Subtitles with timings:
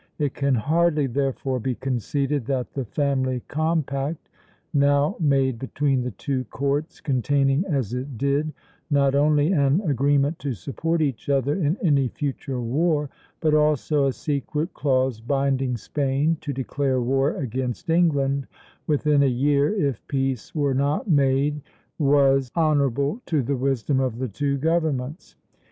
[0.17, 4.29] It can hardly, therefore, be conceded that the Family Compact
[4.73, 8.51] now made between the two courts, containing, as it did,
[8.89, 13.11] not only an agreement to support each other in any future war,
[13.41, 18.47] but also a secret clause binding Spain to declare war against England
[18.87, 21.61] within a year, if peace were not made,
[21.99, 25.35] "was honorable to the wisdom of the two governments."